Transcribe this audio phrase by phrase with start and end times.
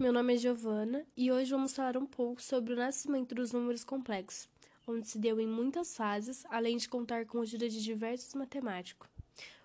[0.00, 3.84] meu nome é Giovana e hoje vamos falar um pouco sobre o nascimento dos números
[3.84, 4.48] complexos,
[4.84, 9.08] onde se deu em muitas fases, além de contar com a ajuda de diversos matemáticos.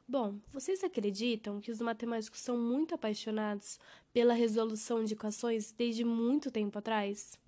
[0.07, 3.79] Bom, vocês acreditam que os matemáticos são muito apaixonados
[4.13, 7.39] pela resolução de equações desde muito tempo atrás?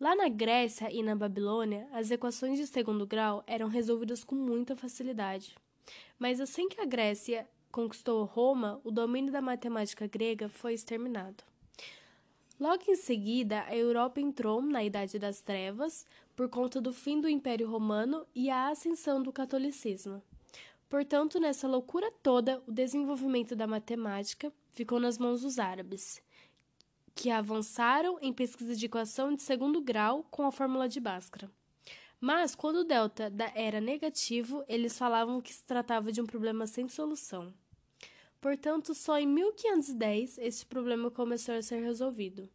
[0.00, 4.74] Lá na Grécia e na Babilônia, as equações de segundo grau eram resolvidas com muita
[4.74, 5.54] facilidade.
[6.18, 11.42] Mas assim que a Grécia conquistou Roma, o domínio da matemática grega foi exterminado.
[12.60, 16.06] Logo em seguida, a Europa entrou na Idade das Trevas
[16.36, 20.22] por conta do fim do Império Romano e a ascensão do catolicismo.
[20.88, 26.22] Portanto, nessa loucura toda, o desenvolvimento da matemática ficou nas mãos dos árabes,
[27.12, 31.50] que avançaram em pesquisa de equação de segundo grau com a fórmula de Bhaskara.
[32.20, 36.88] Mas, quando o delta era negativo, eles falavam que se tratava de um problema sem
[36.88, 37.52] solução.
[38.44, 42.46] Portanto, só em 1510 esse problema começou a ser resolvido.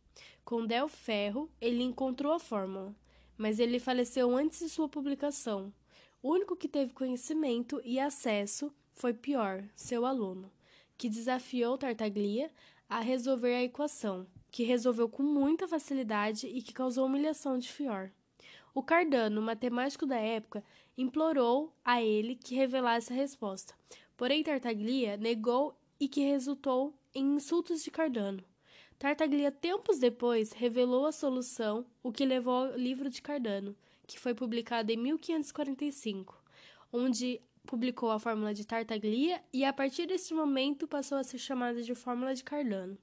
[0.45, 2.95] Com Del Ferro, ele encontrou a fórmula,
[3.35, 5.73] mas ele faleceu antes de sua publicação.
[6.21, 10.51] O único que teve conhecimento e acesso foi Pior, seu aluno,
[10.95, 12.51] que desafiou Tartaglia
[12.87, 18.11] a resolver a equação, que resolveu com muita facilidade e que causou humilhação de Fior.
[18.75, 20.63] O Cardano, matemático da época,
[20.95, 23.73] implorou a ele que revelasse a resposta,
[24.15, 28.43] porém Tartaglia negou e que resultou em insultos de Cardano.
[28.97, 34.33] Tartaglia, tempos depois, revelou a solução, o que levou ao livro de Cardano, que foi
[34.33, 36.43] publicado em 1545,
[36.91, 41.81] onde publicou a fórmula de Tartaglia e a partir desse momento passou a ser chamada
[41.81, 42.97] de fórmula de Cardano.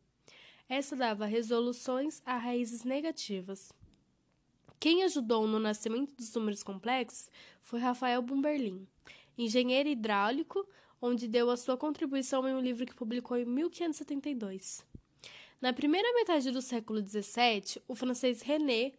[0.69, 3.72] Essa dava resoluções a raízes negativas.
[4.80, 7.30] Quem ajudou no nascimento dos números complexos
[7.62, 8.86] foi Rafael Bumberlin,
[9.39, 10.69] engenheiro hidráulico,
[11.00, 14.84] onde deu a sua contribuição em um livro que publicou em 1572.
[15.61, 18.92] Na primeira metade do século XVII, o francês René,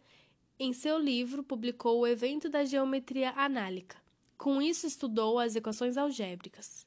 [0.58, 3.96] em seu livro, publicou o evento da geometria análica.
[4.36, 6.86] Com isso, estudou as equações algébricas.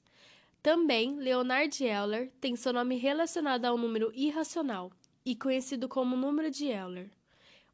[0.62, 4.92] Também, Leonard Euler tem seu nome relacionado ao número irracional
[5.26, 7.10] e conhecido como número de Euler.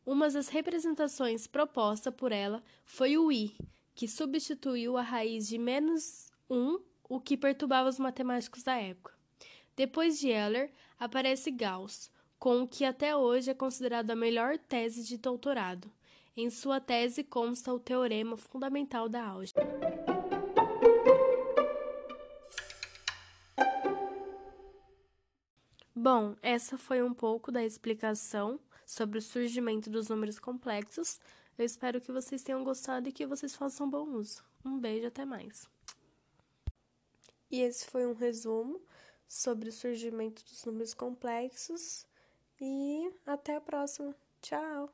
[0.06, 3.54] Uma das representações proposta por ela foi o i,
[3.94, 6.80] que substituiu a raiz de menos 1
[7.10, 9.14] o que perturbava os matemáticos da época.
[9.76, 15.04] Depois de Euler, aparece Gauss, com o que até hoje é considerado a melhor tese
[15.04, 15.92] de doutorado.
[16.36, 19.66] Em sua tese consta o teorema fundamental da álgebra.
[25.96, 31.20] Bom, essa foi um pouco da explicação sobre o surgimento dos números complexos.
[31.58, 34.44] Eu espero que vocês tenham gostado e que vocês façam bom uso.
[34.64, 35.68] Um beijo, até mais.
[37.50, 38.82] E esse foi um resumo
[39.28, 42.06] sobre o surgimento dos números complexos.
[42.60, 44.16] E até a próxima.
[44.42, 44.90] Tchau!